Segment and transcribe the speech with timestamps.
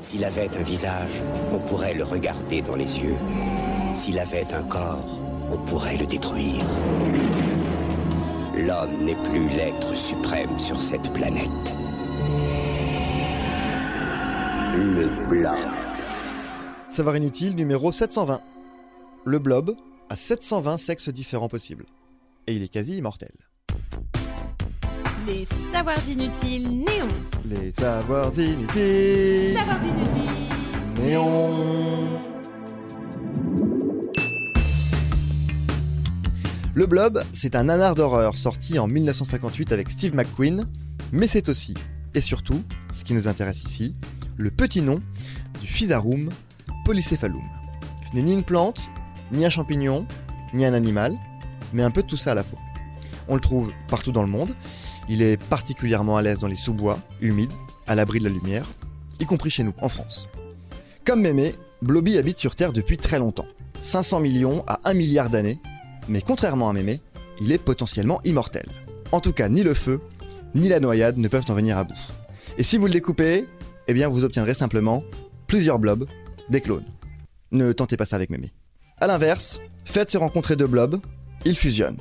[0.00, 1.22] S'il avait un visage,
[1.52, 3.16] on pourrait le regarder dans les yeux.
[3.94, 6.64] S'il avait un corps, on pourrait le détruire.
[8.56, 11.74] L'homme n'est plus l'être suprême sur cette planète.
[14.74, 15.58] Le blob.
[16.88, 18.40] Savoir inutile numéro 720.
[19.26, 19.76] Le blob
[20.08, 21.84] a 720 sexes différents possibles.
[22.46, 23.32] Et il est quasi immortel.
[25.26, 27.08] Les savoirs inutiles néons.
[27.44, 29.56] Les savoirs inutiles.
[29.56, 31.02] Savoirs inutiles.
[31.02, 32.20] Néon.
[36.74, 40.66] Le Blob, c'est un nanar d'horreur sorti en 1958 avec Steve McQueen,
[41.12, 41.74] mais c'est aussi,
[42.14, 42.62] et surtout,
[42.94, 43.94] ce qui nous intéresse ici,
[44.36, 45.02] le petit nom
[45.60, 46.30] du Physarum
[46.84, 47.42] polycephalum.
[48.08, 48.88] Ce n'est ni une plante,
[49.32, 50.06] ni un champignon,
[50.54, 51.14] ni un animal,
[51.72, 52.58] mais un peu de tout ça à la fois.
[53.28, 54.54] On le trouve partout dans le monde,
[55.10, 57.52] il est particulièrement à l'aise dans les sous-bois, humides,
[57.88, 58.64] à l'abri de la lumière,
[59.18, 60.28] y compris chez nous, en France.
[61.04, 61.52] Comme Mémé,
[61.82, 63.48] Blobby habite sur Terre depuis très longtemps,
[63.80, 65.58] 500 millions à 1 milliard d'années,
[66.08, 67.00] mais contrairement à Mémé,
[67.40, 68.68] il est potentiellement immortel.
[69.10, 69.98] En tout cas, ni le feu,
[70.54, 71.94] ni la noyade ne peuvent en venir à bout.
[72.56, 73.46] Et si vous le découpez,
[73.88, 75.02] eh bien vous obtiendrez simplement
[75.48, 76.06] plusieurs blobs,
[76.50, 76.86] des clones.
[77.50, 78.52] Ne tentez pas ça avec Mémé.
[79.00, 81.00] A l'inverse, faites se rencontrer deux blobs,
[81.44, 81.98] ils fusionnent.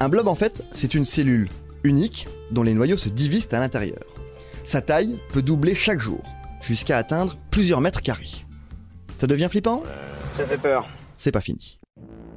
[0.00, 1.50] Un blob en fait, c'est une cellule
[1.86, 4.02] unique dont les noyaux se divisent à l'intérieur.
[4.62, 6.22] Sa taille peut doubler chaque jour,
[6.60, 8.44] jusqu'à atteindre plusieurs mètres carrés.
[9.16, 9.82] Ça devient flippant?
[10.34, 10.88] Ça fait peur.
[11.16, 11.78] C'est pas fini.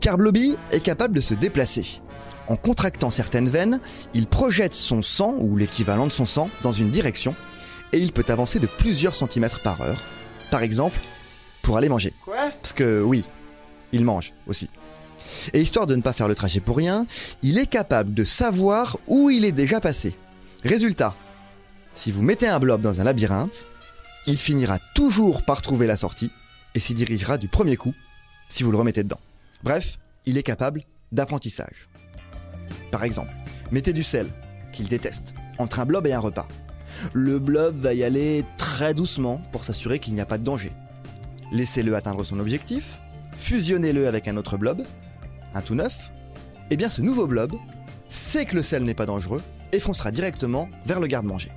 [0.00, 2.00] Car Blobby est capable de se déplacer.
[2.48, 3.80] En contractant certaines veines,
[4.14, 7.34] il projette son sang, ou l'équivalent de son sang, dans une direction,
[7.92, 10.02] et il peut avancer de plusieurs centimètres par heure.
[10.50, 10.98] Par exemple,
[11.62, 12.12] pour aller manger.
[12.24, 12.50] Quoi?
[12.62, 13.24] Parce que oui,
[13.92, 14.68] il mange aussi.
[15.52, 17.06] Et histoire de ne pas faire le trajet pour rien,
[17.42, 20.16] il est capable de savoir où il est déjà passé.
[20.64, 21.14] Résultat,
[21.94, 23.66] si vous mettez un blob dans un labyrinthe,
[24.26, 26.30] il finira toujours par trouver la sortie
[26.74, 27.94] et s'y dirigera du premier coup
[28.48, 29.20] si vous le remettez dedans.
[29.62, 31.88] Bref, il est capable d'apprentissage.
[32.90, 33.30] Par exemple,
[33.70, 34.28] mettez du sel,
[34.72, 36.48] qu'il déteste, entre un blob et un repas.
[37.12, 40.72] Le blob va y aller très doucement pour s'assurer qu'il n'y a pas de danger.
[41.52, 42.98] Laissez-le atteindre son objectif,
[43.36, 44.82] fusionnez-le avec un autre blob,
[45.56, 46.10] un tout neuf,
[46.70, 47.54] et bien ce nouveau blob
[48.08, 51.50] sait que le sel n'est pas dangereux et foncera directement vers le garde-manger.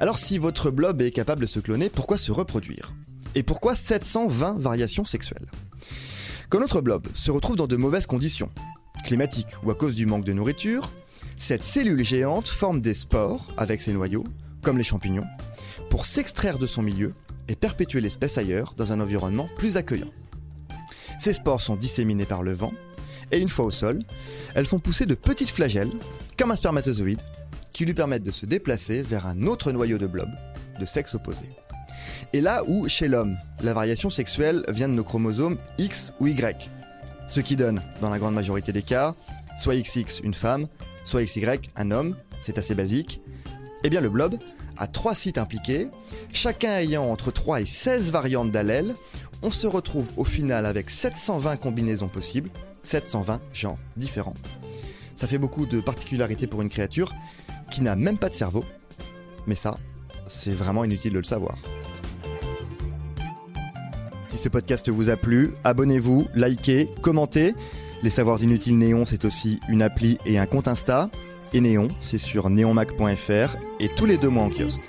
[0.00, 2.94] Alors si votre blob est capable de se cloner, pourquoi se reproduire?
[3.34, 5.46] Et pourquoi 720 variations sexuelles?
[6.48, 8.50] Quand notre blob se retrouve dans de mauvaises conditions,
[9.04, 10.92] climatiques ou à cause du manque de nourriture,
[11.36, 14.24] cette cellule géante forme des spores avec ses noyaux,
[14.62, 15.26] comme les champignons,
[15.90, 17.12] pour s'extraire de son milieu
[17.48, 20.10] et perpétuer l'espèce ailleurs dans un environnement plus accueillant.
[21.18, 22.72] Ces spores sont disséminées par le vent
[23.32, 23.98] et une fois au sol,
[24.54, 25.90] elles font pousser de petites flagelles,
[26.38, 27.22] comme un spermatozoïde,
[27.72, 30.28] qui lui permettent de se déplacer vers un autre noyau de blob,
[30.80, 31.44] de sexe opposé.
[32.32, 36.70] Et là où, chez l'homme, la variation sexuelle vient de nos chromosomes X ou Y,
[37.26, 39.14] ce qui donne, dans la grande majorité des cas,
[39.58, 40.68] soit XX une femme,
[41.04, 43.20] soit XY un homme, c'est assez basique,
[43.84, 44.36] eh bien le blob
[44.78, 45.88] a trois sites impliqués,
[46.32, 48.94] chacun ayant entre 3 et 16 variantes d'allèles,
[49.42, 52.50] on se retrouve au final avec 720 combinaisons possibles,
[52.86, 54.34] 720 genres différents.
[55.16, 57.12] Ça fait beaucoup de particularités pour une créature
[57.70, 58.64] qui n'a même pas de cerveau,
[59.46, 59.78] mais ça,
[60.26, 61.56] c'est vraiment inutile de le savoir.
[64.28, 67.54] Si ce podcast vous a plu, abonnez-vous, likez, commentez.
[68.02, 71.10] Les Savoirs Inutiles Néon, c'est aussi une appli et un compte Insta.
[71.52, 74.82] Et Néon, c'est sur neonmac.fr et tous les deux mois en kiosque.